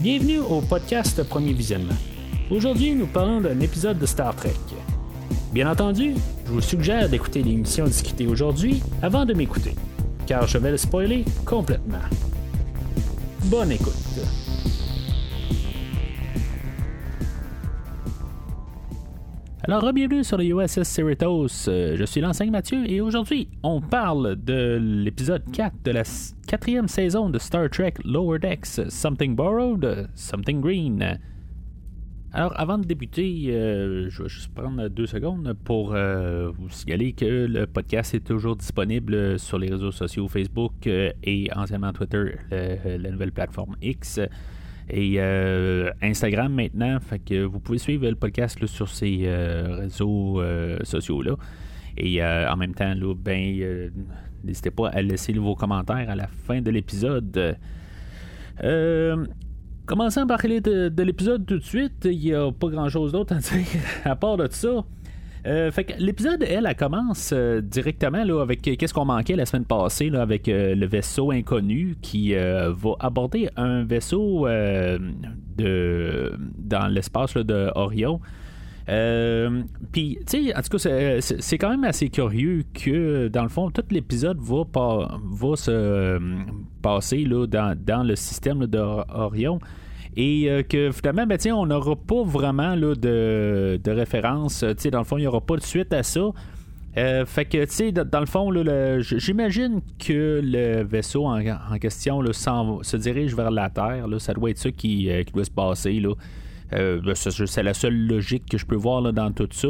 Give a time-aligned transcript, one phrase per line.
[0.00, 1.96] Bienvenue au podcast Premier Visionnement.
[2.52, 4.54] Aujourd'hui, nous parlons d'un épisode de Star Trek.
[5.52, 6.14] Bien entendu,
[6.46, 9.74] je vous suggère d'écouter l'émission discutée aujourd'hui avant de m'écouter,
[10.24, 11.98] car je vais le spoiler complètement.
[13.46, 13.92] Bonne écoute.
[19.64, 21.66] Alors, bienvenue sur le USS Cerritos.
[21.66, 26.04] Euh, je suis l'enseigne Mathieu et aujourd'hui, on parle de l'épisode 4 de la
[26.48, 31.18] quatrième saison de Star Trek Lower Decks, Something Borrowed, Something Green.
[32.32, 37.12] Alors, avant de débuter, euh, je vais juste prendre deux secondes pour euh, vous signaler
[37.12, 43.10] que le podcast est toujours disponible sur les réseaux sociaux Facebook et anciennement Twitter, la
[43.10, 44.18] nouvelle plateforme X
[44.90, 46.98] et euh, Instagram maintenant.
[47.00, 51.36] Fait que vous pouvez suivre le podcast sur ces euh, réseaux euh, sociaux-là.
[51.96, 53.90] Et en même temps, ben,
[54.48, 57.56] n'hésitez pas à laisser vos commentaires à la fin de l'épisode.
[59.86, 62.04] commençons à parler de, de l'épisode tout de suite.
[62.04, 63.66] Il n'y a pas grand-chose d'autre à dire
[64.04, 64.84] à part de ça.
[65.46, 69.36] Euh, fait que l'épisode, elle, elle commence euh, directement là, avec euh, qu'est-ce qu'on manquait
[69.36, 77.34] la semaine passée avec le vaisseau inconnu qui va aborder un vaisseau de dans l'espace
[77.34, 78.20] de Orion.
[79.92, 83.70] Puis, tu sais, en tout cas, c'est quand même assez curieux que, dans le fond,
[83.70, 86.18] tout l'épisode va, va se
[86.80, 89.60] passer là, dans, dans le système d'Orion
[90.18, 94.64] et euh, que finalement, ben, on n'aura pas vraiment là, de, de référence.
[94.64, 96.30] Dans le fond, il n'y aura pas de suite à ça.
[96.96, 98.50] Euh, fait que, tu sais, dans, le fond,
[99.00, 104.08] j'imagine que le vaisseau en, question se dirige vers la Terre.
[104.08, 106.00] Là, ça doit être ça qui, euh, doit se passer.
[106.00, 106.14] Là.
[106.70, 109.68] Ben, c'est la seule logique que je peux voir là, dans tout ça.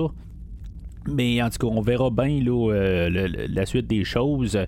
[1.08, 4.58] Mais en tout cas, on verra bien là, la suite des choses.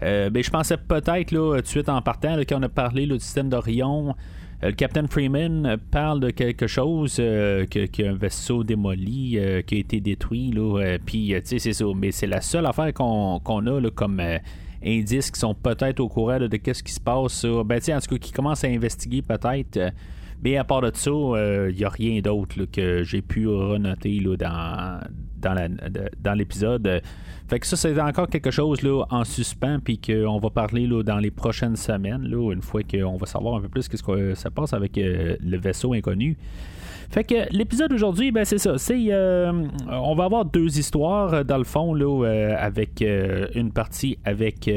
[0.00, 3.18] Ben, je pensais peut-être là, tout de suite en partant, quand on a parlé du
[3.20, 4.14] système d'Orion,
[4.62, 9.78] euh, le Captain Freeman parle de quelque chose, euh, qu'un vaisseau démoli euh, qui a
[9.78, 10.52] été détruit.
[11.04, 11.84] Puis, c'est ça.
[11.96, 14.22] Mais c'est la seule affaire qu'on a comme
[14.84, 17.44] indices qui sont peut-être au courant de ce qui se passe.
[17.44, 19.92] Ben, en tout cas, qui commencent à investiguer peut-être.
[20.42, 25.00] Mais à part de ça, il n'y a rien d'autre que j'ai pu renoter dans,
[25.40, 27.02] dans l'épisode.
[27.48, 31.02] Fait que ça, c'est encore quelque chose là, en suspens, puis qu'on va parler là,
[31.02, 34.34] dans les prochaines semaines, là, une fois qu'on va savoir un peu plus ce que
[34.34, 36.38] ça passe avec euh, le vaisseau inconnu.
[37.14, 38.76] Fait que l'épisode d'aujourd'hui, ben c'est ça.
[38.76, 39.52] C'est, euh,
[39.88, 41.94] on va avoir deux histoires euh, dans le fond
[42.58, 43.04] avec
[43.54, 44.68] une partie avec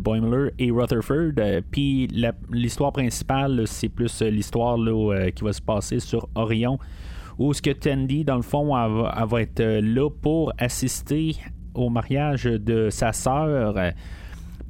[0.00, 1.34] Boimler et Rutherford.
[1.70, 2.08] Puis
[2.50, 4.76] l'histoire principale, c'est plus l'histoire
[5.32, 6.80] qui va se passer sur Orion
[7.38, 11.36] où ce que Tandy, dans le fond, va être là pour assister
[11.72, 13.76] au mariage de sa sœur.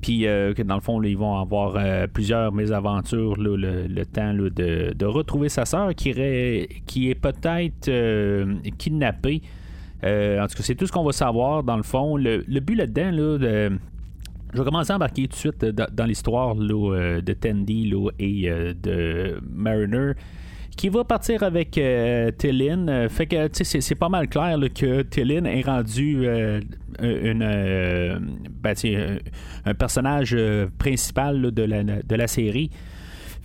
[0.01, 5.05] Puis euh, que dans le fond, ils vont avoir euh, plusieurs mésaventures, le, temps de,
[5.05, 6.13] retrouver sa sœur qui,
[6.87, 9.43] qui est peut-être euh, kidnappée.
[10.03, 12.17] en tout cas, c'est tout ce qu'on va savoir dans le fond.
[12.17, 13.39] Le, but là-dedans, là,
[14.53, 20.13] je vais commencer à embarquer tout de suite dans, l'histoire de Tandy et de Mariner
[20.77, 25.63] qui va partir avec euh, euh fait que c'est pas mal clair que Tillin est
[25.63, 26.61] rendu euh,
[27.01, 28.19] une, euh,
[28.51, 28.75] ben,
[29.65, 30.37] un personnage
[30.79, 32.71] principal de, la, de la série.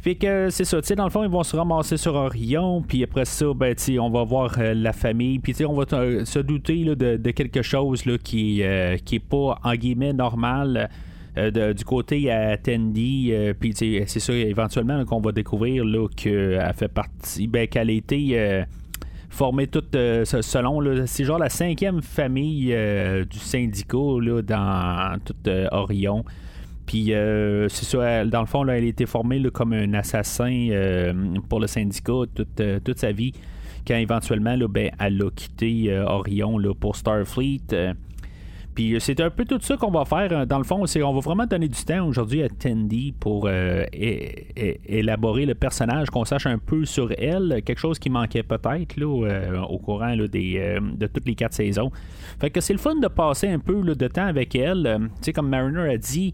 [0.01, 3.25] Fait que c'est ça, dans le fond, ils vont se ramasser sur Orion, puis après
[3.25, 5.85] ça, ben, on va voir la famille, puis on va
[6.25, 8.63] se douter de, de, quelque chose là, qui,
[9.05, 10.89] qui est pas, en guillemets, normal.
[11.37, 15.85] Euh, du côté à Tandy, euh, puis c'est ça éventuellement qu'on va découvrir
[16.17, 18.63] qu'elle fait partie, ben, qu'elle a été euh,
[19.29, 22.75] formée toute selon, c'est genre la cinquième famille
[23.29, 26.25] du syndicat là, dans toute Orion.
[26.85, 27.13] Puis
[27.69, 30.67] c'est ça, dans le fond, là, elle a été formée comme un assassin
[31.47, 33.31] pour le syndicat toute, toute sa vie.
[33.87, 37.95] Quand éventuellement, là, ben, elle a quitté Orion là, pour Starfleet.
[38.75, 40.31] Puis euh, c'est un peu tout ça qu'on va faire.
[40.31, 43.47] Euh, dans le fond, c'est on va vraiment donner du temps aujourd'hui à Tandy pour
[43.47, 49.01] euh, élaborer le personnage, qu'on sache un peu sur elle, quelque chose qui manquait peut-être
[49.01, 51.91] au courant de toutes les quatre saisons.
[52.39, 54.99] Fait que c'est le fun de passer un peu de temps avec elle.
[55.15, 56.33] tu sais, comme Mariner a dit.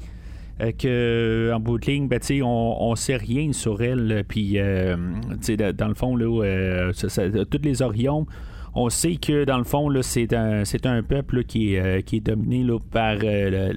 [0.80, 4.24] que en bout de ligne, ben, on, on sait rien sur elle.
[4.28, 6.92] Puis, dans le fond, là,
[7.50, 8.26] toutes les Orions,
[8.80, 12.64] on sait que dans le fond, c'est un, peuple qui, est, euh, qui est dominé
[12.92, 13.74] par euh,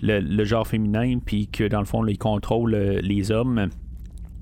[0.00, 3.68] le, genre féminin, puis que dans le fond, il contrôle euh, les hommes.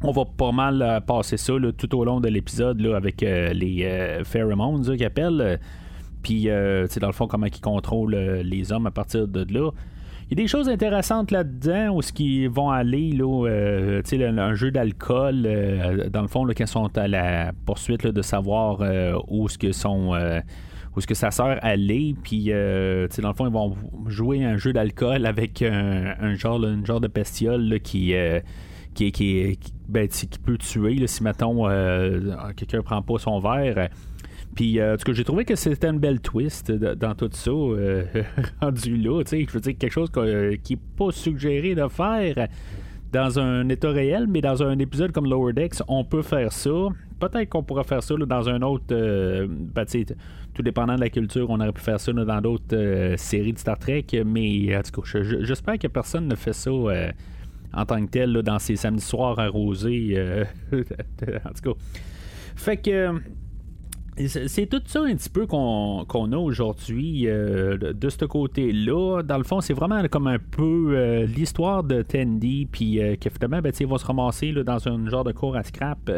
[0.02, 5.06] On va pas mal passer ça tout au long de l'épisode avec les pheromones qu'ils
[5.06, 5.58] appellent.
[6.22, 8.14] Puis, dans le fond, comment ils contrôlent
[8.44, 9.70] les hommes à partir de là.
[10.28, 14.54] Il y a des choses intéressantes là-dedans où ce qui vont aller là, euh, un
[14.54, 19.16] jeu d'alcool euh, dans le fond là, ils sont à la poursuite de savoir euh,
[19.28, 20.16] où ce que sont
[20.96, 23.76] où ce que sa sœur allait puis dans le fond ils vont
[24.06, 28.12] jouer un jeu d'alcool avec un, genre une genre de bestiole qui
[28.94, 29.58] qui, qui,
[29.88, 31.68] ben, qui, peut tuer si mettons
[32.56, 33.90] quelqu'un prend pas son verre
[34.56, 37.50] puis, euh, en tout cas, j'ai trouvé que c'était une belle twist dans tout ça,
[37.50, 38.04] euh,
[38.62, 39.22] rendu là.
[39.22, 42.48] Tu sais, je veux dire, quelque chose euh, qui n'est pas suggéré de faire
[43.12, 46.70] dans un état réel, mais dans un épisode comme Lower Decks, on peut faire ça.
[47.20, 48.86] Peut-être qu'on pourra faire ça dans un autre.
[48.88, 49.84] Ben,
[50.54, 53.78] tout dépendant de la culture, on aurait pu faire ça dans d'autres séries de Star
[53.78, 58.32] Trek, mais en tout cas, j'espère que personne ne fait ça en tant que tel
[58.42, 60.18] dans ces samedis soirs arrosés.
[60.72, 61.78] en tout cas.
[62.56, 63.20] Fait que
[64.18, 69.22] c'est tout ça un petit peu qu'on a aujourd'hui euh, de, ce côté-là.
[69.22, 73.60] Dans le fond, c'est vraiment comme un peu euh, l'histoire de Tandy, puis euh, qu'effectivement,
[73.60, 76.10] ben, ils vont se ramasser dans un genre de cours à scrap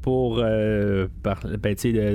[0.00, 0.36] pour
[1.22, 1.74] par, ben,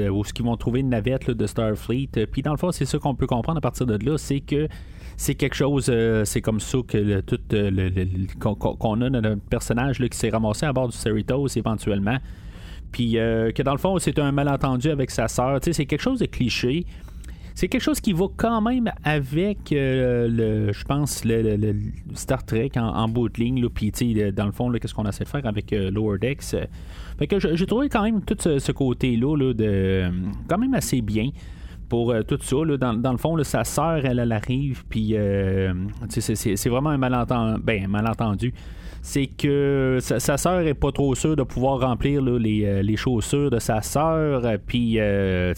[0.10, 2.28] où ce qu'ils vont trouver une navette de Starfleet.
[2.32, 4.68] Puis dans le fond, c'est ça qu'on peut comprendre à partir de là, c'est que
[5.18, 5.92] c'est quelque chose,
[6.24, 7.40] c'est comme ça que tout
[8.40, 12.20] qu'on a notre personnage qui s'est ramassé à bord du Cerritos éventuellement.
[12.92, 15.60] Puis euh, que dans le fond, c'est un malentendu avec sa sœur.
[15.62, 16.86] C'est quelque chose de cliché.
[17.56, 21.74] C'est quelque chose qui va quand même avec euh, le, je pense, le,
[22.14, 23.68] Star Trek en, bout de ligne.
[23.68, 23.92] Puis,
[24.34, 26.56] dans le fond, qu'est-ce qu'on essaie de faire avec euh, Lower Decks?
[27.18, 30.10] Fait que j'ai trouvé quand même tout ce, côté-là de,
[30.48, 31.32] quand même assez bien
[31.90, 32.56] pour tout ça.
[32.78, 35.16] dans, le fond, sa sœur, elle, arrive, puis
[36.08, 37.62] c'est vraiment un malentendu.
[37.62, 38.54] Ben, malentendu
[39.02, 43.60] c'est que sa, sœur est pas trop sûre de pouvoir remplir euh, les, chaussures de
[43.60, 44.44] sa sœur.
[44.66, 45.54] Puis euh,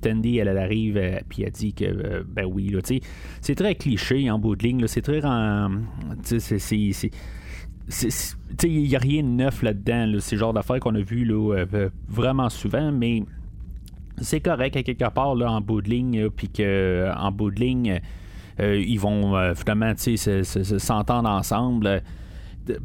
[0.00, 2.74] Tandy, elle, arrive, puis elle dit que ben oui,
[3.40, 4.86] c'est très cliché en bout de ligne.
[4.86, 5.20] C'est très.
[8.62, 10.12] Il n'y a rien de neuf là-dedans.
[10.20, 11.64] C'est le genre d'affaires qu'on a vu là,
[12.08, 13.24] vraiment souvent, mais
[14.20, 18.00] c'est correct à quelque part là, en bout de ligne, puis qu'en bout de ligne,
[18.58, 22.02] ils vont finalement s'entendre ensemble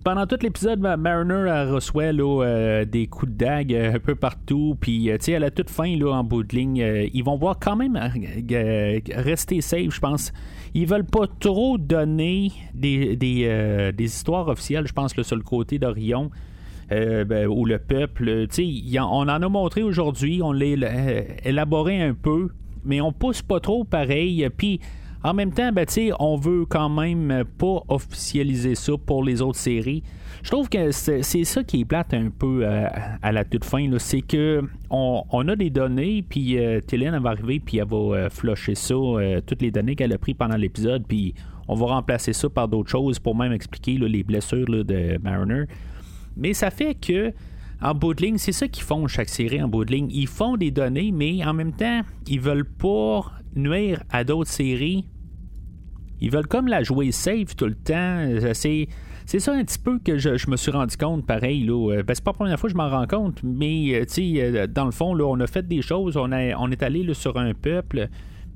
[0.04, 4.78] pendant tout l'épisode, Mariner reçoit euh, des coups de dague euh, un peu partout.
[4.80, 7.76] Puis, euh, à la toute fin, là, en bout de ligne, ils vont voir quand
[7.76, 8.00] même
[9.14, 10.32] rester safe, je pense.
[10.74, 16.32] Ils veulent pas trop donner des, des, histoires officielles, je pense, sur le côté d'Orion.
[16.88, 18.48] Ben, ou le peuple.
[19.00, 20.68] on en a montré aujourd'hui, on l'a
[21.44, 22.50] élaboré un peu,
[22.84, 24.48] mais on pousse pas trop pareil.
[24.56, 24.80] Puis
[25.26, 25.88] en même temps, ben,
[26.20, 30.04] on veut quand même pas officialiser ça pour les autres séries.
[30.44, 32.88] Je trouve que c'est ça qui est plate un peu euh,
[33.24, 33.90] à, la toute fin.
[33.98, 34.62] C'est que
[34.92, 36.80] on, a des données, puis euh,
[37.20, 40.36] va arriver, puis elle va euh, flusher ça, euh, toutes les données qu'elle a prises
[40.38, 41.34] pendant l'épisode, puis
[41.68, 45.64] on va remplacer ça par d'autres choses pour même expliquer les blessures de Mariner.
[46.38, 47.34] Mais ça fait que
[47.82, 50.10] en bout de ligne, c'est ça qu'ils font chaque série en bout de ligne.
[50.12, 53.26] Ils font des données, mais en même temps, ils veulent pas
[53.56, 55.06] nuire à d'autres séries
[56.22, 57.94] ils veulent comme la jouer safe tout le temps.
[57.94, 58.88] Euh, c'est.
[59.26, 61.64] Ça un petit peu que je, me suis rendu compte, pareil.
[61.64, 61.94] Là.
[61.94, 64.86] Euh, ben, c'est pas la première fois que je m'en rends compte, mais euh, dans
[64.86, 68.08] le fond, là, on a fait des choses, on, on est allé sur un peuple,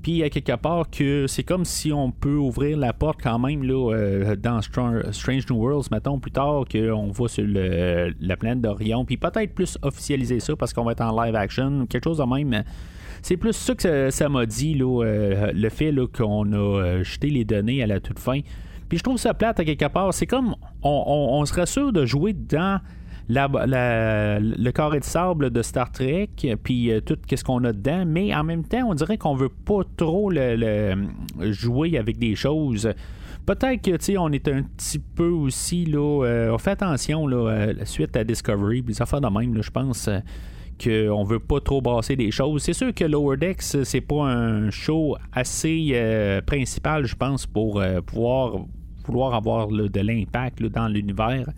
[0.04, 3.64] puis à quelque part que c'est comme si on peut ouvrir la porte quand même
[3.64, 9.18] là, dans Strange New Worlds, mettons, plus tard, qu'on va sur la planète d'Orion, puis
[9.18, 12.64] peut-être plus officialiser ça parce qu'on va être en live action, quelque chose de même
[13.22, 17.46] c'est plus ça que ça m'a dit, euh, le fait qu'on a euh, jeté les
[17.46, 18.40] données à la toute fin.
[18.88, 20.14] Puis je trouve ça plate à quelque part.
[20.14, 22.82] C'est comme on, serait sûr de jouer dans
[23.30, 26.30] le carré de sable de Star Trek,
[26.64, 29.50] puis euh, tout ce qu'on a dedans, mais en même temps, on dirait qu'on veut
[29.50, 30.32] pas trop
[31.40, 32.92] jouer avec des choses.
[33.46, 38.24] Peut-être que on est un petit peu aussi là, on fait attention là, suite à
[38.24, 40.10] Discovery, ça fait de même, je pense
[40.82, 42.64] qu'on veut pas trop brasser des choses.
[42.64, 47.80] C'est sûr que Lower Decks, c'est pas un show assez euh, principal, je pense, pour
[47.80, 48.66] euh, pouvoir
[49.06, 51.50] vouloir avoir de l'impact dans l'univers.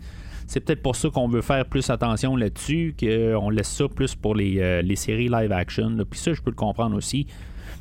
[0.46, 4.34] C'est peut-être pour ça qu'on veut faire plus attention là-dessus, qu'on laisse ça plus pour
[4.34, 5.96] les, euh, séries live action.
[6.10, 7.26] Puis ça, je peux le comprendre aussi.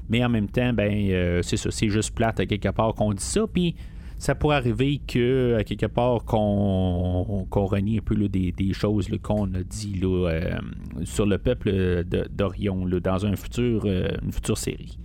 [0.09, 3.23] Mais en même temps, ben c'est ça, c'est juste plate à quelque part qu'on dit
[3.23, 3.45] ça.
[3.51, 3.75] Puis
[4.21, 9.63] ça pourrait arriver que à quelque part qu'on renie un peu des, choses qu'on a
[9.63, 10.59] dit euh,
[11.05, 14.99] sur le peuple d'Orion dans un futur, euh, une future série.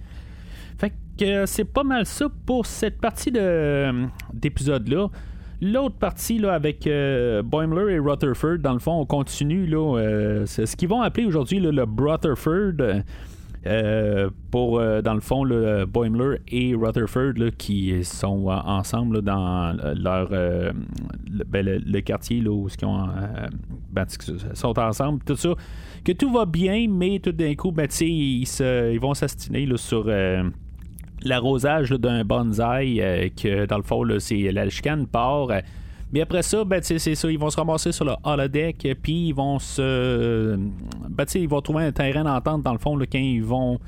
[0.76, 3.32] Fait que c'est pas mal ça pour cette partie
[4.34, 5.08] d'épisode-là.
[5.62, 10.76] L'autre partie là, avec euh, Boimler et Rutherford, dans le fond, on continue là, ce
[10.76, 13.02] qu'ils vont appeler aujourd'hui le Rutherford
[14.50, 22.00] pour, dans le fond, le Boimler et Rutherford qui sont ensemble dans leur ben, le,
[22.00, 22.86] quartier là, où ils
[23.92, 24.06] ben,
[24.54, 25.50] sont ensemble, tout ça.
[26.04, 30.10] Que tout va bien, mais tout d'un coup, ben, ils, ils vont s'astiner sur
[31.22, 35.48] l'arrosage d'un bonsaï, que dans le fond, c'est la chicane part.
[36.12, 39.34] Mais après ça, ben, c'est ça, ils vont se ramasser sur le holodeck, puis ils
[39.34, 40.56] vont se.
[41.08, 43.78] Ben, ils vont trouver un terrain d'entente dans le fond, là, quand ils vont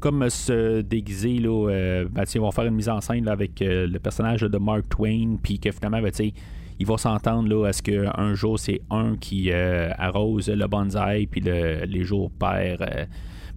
[0.00, 3.86] comme se déguiser, là, euh, ben, ils vont faire une mise en scène avec euh,
[3.86, 6.10] le personnage de Mark Twain, puis que finalement, ben,
[6.78, 11.42] ils vont s'entendre à ce qu'un jour, c'est un qui euh, arrose le bonsaï, puis
[11.42, 12.78] les jours pairs,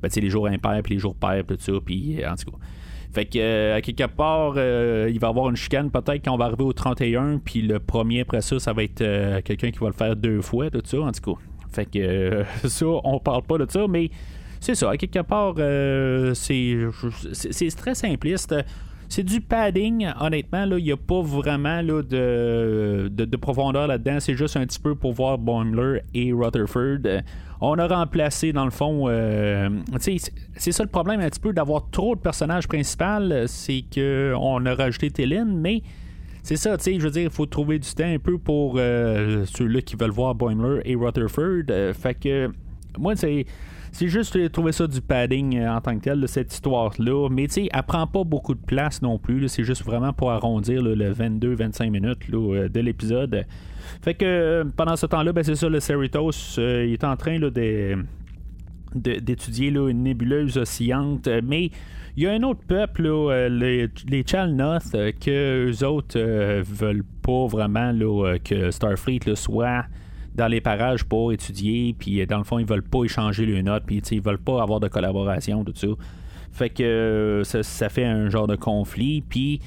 [0.01, 2.57] ben, les jours impairs, puis les jours pairs, tout ça, puis en tout cas.
[3.13, 6.33] Fait que euh, à quelque part, euh, il va y avoir une chicane peut-être quand
[6.33, 9.69] on va arriver au 31, puis le premier après ça, ça va être euh, quelqu'un
[9.69, 11.41] qui va le faire deux fois, tout ça, en tout cas.
[11.71, 14.09] Fait que ça, on parle pas de ça, mais
[14.59, 14.89] c'est ça.
[14.89, 15.53] À quelque part,
[16.35, 18.55] c'est très simpliste.
[19.09, 20.65] C'est du padding, honnêtement.
[20.77, 24.19] Il n'y a pas vraiment là, de, de, profondeur là-dedans.
[24.19, 27.21] C'est juste un petit peu pour voir Boimler et Rutherford.
[27.61, 29.69] On a remplacé, dans le fond, euh,
[29.99, 34.75] c'est ça le problème un petit peu d'avoir trop de personnages principaux, c'est qu'on a
[34.75, 35.81] rajouté Téline, mais
[36.43, 38.75] c'est ça, tu sais, je veux dire, il faut trouver du temps un peu pour
[38.77, 41.63] euh, ceux-là qui veulent voir Boimler et Rutherford.
[41.69, 41.93] Euh,
[42.97, 43.45] moi, c'est.
[43.95, 47.29] C'est juste trouver ça du padding en tant que tel, cette histoire-là.
[47.29, 49.47] Mais tu sais, elle prend pas beaucoup de place non plus.
[49.49, 53.45] C'est juste vraiment pour arrondir le 22-25 minutes de l'épisode.
[54.01, 57.15] Fait que euh, pendant ce temps-là, ben, c'est ça, le Cerritos, euh, il est en
[57.15, 57.39] train
[58.95, 61.69] d'étudier une nébuleuse oscillante, euh, mais
[62.15, 63.09] il y a un autre peuple,
[63.49, 66.19] les, les Chalnoth, que eux autres
[66.61, 67.91] veulent pas vraiment
[68.43, 69.85] que Starfleet soit
[70.35, 73.83] dans les parages pour étudier, puis dans le fond, ils veulent pas échanger les notes,
[73.85, 75.87] puis ils veulent pas avoir de collaboration, tout ça.
[76.51, 79.59] Fait que ça, ça, fait un genre de conflit, puis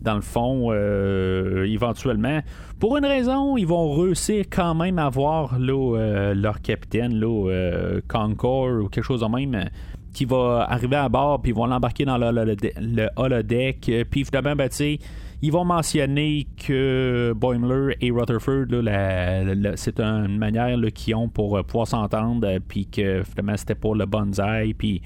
[0.00, 2.40] dans le fond, euh, éventuellement,
[2.78, 8.00] pour une raison, ils vont réussir quand même à voir euh, leur capitaine, là, euh,
[8.00, 9.68] ou quelque chose de même,
[10.12, 13.90] qui va arriver à bord, puis ils vont l'embarquer dans le, holodeck.
[14.10, 14.68] Puis finalement, ben,
[15.42, 18.66] ils vont mentionner que Boimler et Rutherford,
[19.76, 24.74] c'est une manière qu'ils ont pour pouvoir s'entendre, puis que finalement, c'était pour le bonsaï,
[24.74, 25.00] puis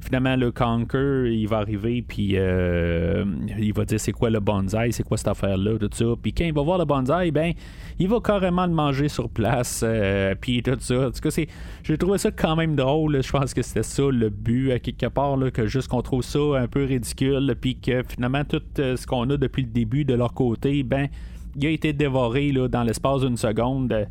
[0.00, 3.24] finalement, le Conquer, il va arriver, puis euh,
[3.58, 6.04] il va dire c'est quoi le bonsaï, c'est quoi cette affaire-là, tout ça.
[6.20, 7.52] Puis quand il va voir le bonsaï, ben,
[7.98, 11.08] il va carrément le manger sur place, euh, puis tout ça.
[11.08, 11.42] En tout cas,
[11.82, 13.22] j'ai trouvé ça quand même drôle.
[13.22, 16.38] Je pense que c'était ça le but, à quelque part, que juste qu'on trouve ça
[16.56, 20.14] un peu ridicule, puis que finalement, tout euh, ce qu'on a depuis le début de
[20.14, 21.08] leur côté, ben,
[21.56, 24.08] il a été dévoré là, dans l'espace d'une seconde.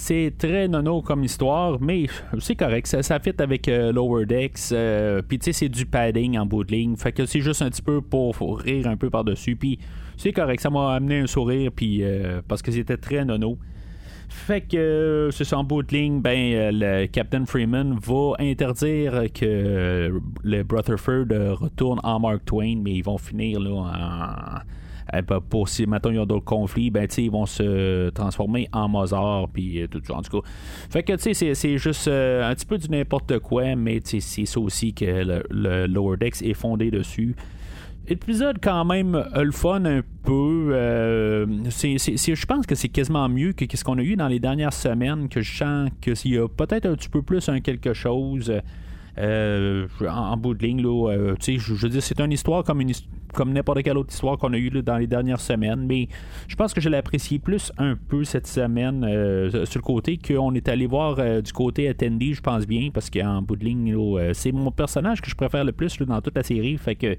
[0.00, 2.06] C'est très nono comme histoire, mais
[2.38, 2.86] c'est correct.
[2.86, 4.70] Ça, ça fit avec euh, Lower Decks.
[4.70, 6.64] Euh, puis tu sais, c'est du padding en bout.
[6.96, 9.56] Fait que c'est juste un petit peu pour, rire un peu par-dessus.
[9.56, 9.80] Puis
[10.16, 10.60] c'est correct.
[10.60, 11.72] Ça m'a amené un sourire.
[11.74, 13.58] Puis euh, parce que c'était très nono.
[14.28, 21.26] Fait que c'est en bout de ben le Captain Freeman va interdire que le Rutherford
[21.60, 24.60] retourne en Mark Twain, mais ils vont finir là en
[25.48, 29.82] pour si maintenant y a d'autres conflits, ben ils vont se transformer en Mozart puis
[29.82, 30.14] euh, tout ça.
[30.14, 30.48] En tout cas.
[30.90, 34.20] Fait que tu sais, c'est juste euh, un petit peu du n'importe quoi, mais c'est
[34.20, 35.04] ça aussi que
[35.50, 37.34] le, Lower Decks est fondé dessus
[38.10, 40.72] épisode quand même euh, le fun un peu.
[40.72, 45.28] je pense que c'est quasiment mieux que ce qu'on a eu dans les dernières semaines,
[45.28, 48.50] que je sens qu'il y a peut-être un petit peu plus un quelque chose.
[49.18, 52.92] Euh, en, bout de ligne, là, euh, je, veux dire, c'est une histoire comme une
[53.34, 56.08] comme n'importe quelle autre histoire qu'on a eue dans les dernières semaines, mais
[56.48, 60.18] je pense que je l'ai apprécié plus un peu cette semaine euh, sur le côté
[60.18, 63.94] qu'on est allé voir du côté attendee, je pense bien, parce qu'en bout de ligne,
[64.32, 67.16] c'est mon personnage que je préfère le plus dans toute la série, fait que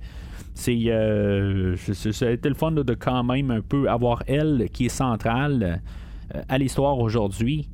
[0.56, 0.86] c'est
[2.14, 5.82] ça a été le fun de quand même un peu avoir elle qui est centrale
[6.48, 7.70] à l'histoire aujourd'hui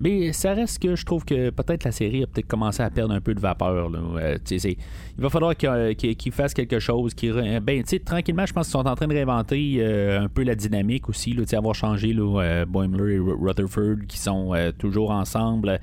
[0.00, 3.14] mais ça reste que je trouve que peut-être la série a peut-être commencé à perdre
[3.14, 3.90] un peu de vapeur.
[4.16, 4.76] Euh, il
[5.18, 7.14] va falloir qu'ils fassent quelque chose.
[7.14, 7.30] Qui,
[7.62, 11.08] ben, tranquillement, je pense qu'ils sont en train de réinventer euh, un peu la dynamique
[11.08, 11.32] aussi.
[11.32, 15.80] Là, avoir changé là, Boimler et Rutherford qui sont euh, toujours ensemble.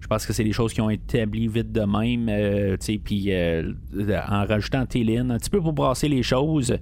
[0.00, 2.76] Je pense que c'est des choses qui ont établi vite de même.
[3.04, 6.76] Puis en rajoutant Télin, un petit peu pour brasser les choses.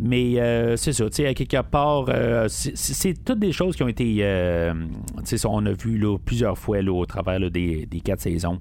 [0.00, 3.82] Mais euh, c'est ça, tu sais, à quelque part, euh, c'est toutes des choses qui
[3.82, 4.18] ont été.
[4.20, 4.72] Euh,
[5.26, 8.60] tu sais, on a vu plusieurs fois là, au travers des, des, quatre saisons.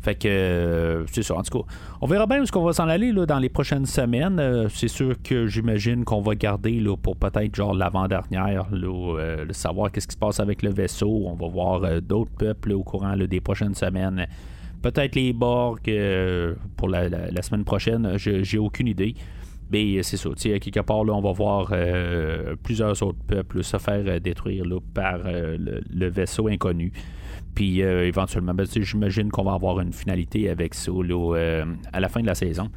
[0.00, 1.36] Fait que c'est ça.
[1.36, 1.64] En tout cas,
[2.00, 4.68] on verra bien où est-ce qu'on va s'en aller là, dans les prochaines semaines.
[4.70, 10.08] c'est sûr que j'imagine qu'on va garder là, pour peut-être genre l'avant-dernière, là, savoir qu'est-ce
[10.08, 11.24] qui se passe avec le vaisseau.
[11.26, 14.26] On va voir d'autres peuples au courant des prochaines semaines.
[14.80, 15.80] Peut-être les Borg
[16.78, 19.14] pour la, semaine prochaine, j'ai aucune idée.
[19.70, 20.28] Mais c'est ça.
[20.30, 21.72] À quelque part, là, on va voir
[22.62, 26.92] plusieurs autres peuples se faire détruire par le, vaisseau inconnu.
[27.54, 30.90] Puis éventuellement, ben, j'imagine qu'on va avoir une finalité avec ça
[31.92, 32.68] à la fin de la saison.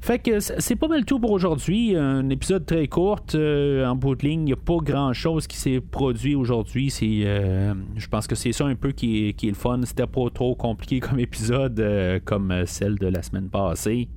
[0.00, 1.96] Fait que c'est pas mal tout pour aujourd'hui.
[1.96, 3.20] Un épisode très court.
[3.34, 6.90] Euh, en bout de ligne, il n'y a pas grand chose qui s'est produit aujourd'hui.
[6.90, 9.80] C'est, euh, je pense que c'est ça un peu qui est, le fun.
[9.84, 14.08] C'était pas trop compliqué comme épisode, euh, comme celle de la semaine passée.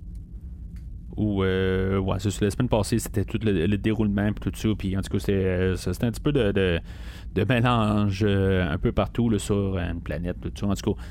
[1.18, 4.70] Ou, c'est la semaine passée, c'était tout le, déroulement et tout ça.
[4.78, 6.80] Puis en tout cas, c'était, un petit peu de,
[7.48, 10.68] mélange un peu partout sur une planète, tout ça.
[10.68, 11.02] En tout cas,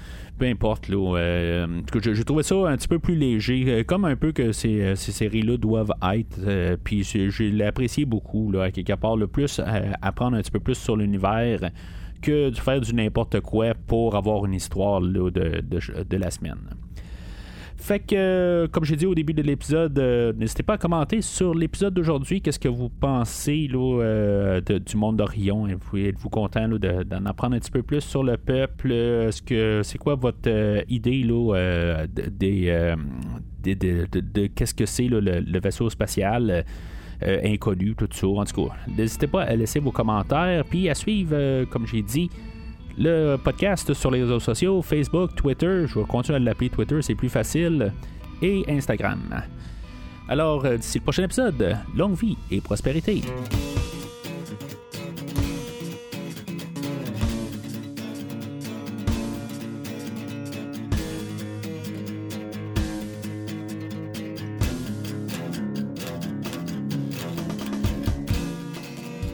[0.40, 0.88] peu importe.
[0.88, 4.52] Là, euh, j'ai trouvé ça un petit peu plus léger, euh, comme un peu que
[4.52, 6.76] ces, euh, ces séries-là doivent être.
[6.83, 9.61] puis je l'ai apprécié beaucoup, là, à quelque part, le plus
[10.02, 11.71] apprendre un petit peu plus sur l'univers
[12.23, 16.59] que de faire du n'importe quoi pour avoir une histoire de, de la semaine.
[17.80, 21.22] Fait que, euh, comme j'ai dit au début de l'épisode, euh, n'hésitez pas à commenter
[21.22, 22.42] sur l'épisode d'aujourd'hui.
[22.42, 25.66] Qu'est-ce que vous pensez là, euh, du monde d'Orion?
[25.66, 28.92] Êtes-vous content d'en apprendre un petit peu plus sur le peuple?
[28.92, 32.28] Est-ce que c'est quoi votre idée là, de,
[33.62, 36.66] de, qu'est-ce que c'est le, vaisseau spatial
[37.22, 38.26] inconnu, tout ça?
[38.26, 42.28] En tout cas, n'hésitez pas à laisser vos commentaires, puis à suivre, comme j'ai dit
[42.99, 47.14] le podcast sur les réseaux sociaux, Facebook, Twitter, je vais continuer à l'appeler Twitter, c'est
[47.14, 47.92] plus facile,
[48.42, 49.42] et Instagram.
[50.28, 53.23] Alors, euh, d'ici le prochain épisode, longue vie et prospérité.